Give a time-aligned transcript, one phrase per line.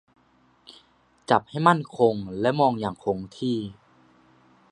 [1.29, 3.57] จับให้มั่นคงและมองอย่างคงที่